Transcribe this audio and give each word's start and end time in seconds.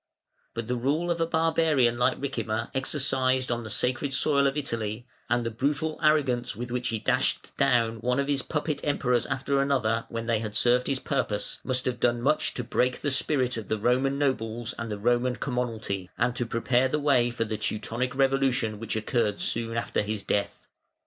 But 0.55 0.67
the 0.67 0.75
rule 0.75 1.11
of 1.11 1.21
a 1.21 1.27
barbarian 1.27 1.95
like 1.95 2.19
Ricimer 2.19 2.71
exercised 2.73 3.51
on 3.51 3.63
the 3.63 3.69
sacred 3.69 4.15
soil 4.15 4.47
of 4.47 4.57
Italy, 4.57 5.05
and 5.29 5.43
the 5.43 5.51
brutal 5.51 5.99
arrogance 6.01 6.55
with 6.55 6.71
which 6.71 6.87
he 6.87 6.97
dashed 6.97 7.55
down 7.55 7.97
one 7.97 8.19
of 8.19 8.27
his 8.27 8.41
puppet 8.41 8.81
Emperors 8.83 9.27
after 9.27 9.61
another 9.61 10.07
when 10.09 10.25
they 10.25 10.39
had 10.39 10.55
served 10.55 10.87
his 10.87 10.97
purpose, 10.97 11.59
must 11.63 11.85
have 11.85 11.99
done 11.99 12.19
much 12.19 12.55
to 12.55 12.63
break 12.63 13.01
the 13.01 13.11
spirit 13.11 13.57
of 13.57 13.67
the 13.67 13.77
Roman 13.77 14.17
nobles 14.17 14.73
and 14.79 14.89
the 14.89 14.97
Roman 14.97 15.35
commonalty, 15.35 16.09
and 16.17 16.35
to 16.35 16.47
prepare 16.47 16.87
the 16.87 16.97
way 16.97 17.29
for 17.29 17.43
the 17.43 17.57
Teutonic 17.59 18.15
revolution 18.15 18.79
which 18.79 18.95
occurred 18.95 19.39
soon 19.39 19.77
after 19.77 20.01
his 20.01 20.23
death. 20.23 20.67